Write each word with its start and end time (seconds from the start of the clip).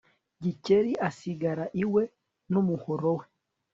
Gikeli 0.43 0.91
asigara 1.07 1.65
iwe 1.83 2.03
numuhoro 2.51 3.09
we 3.17 3.25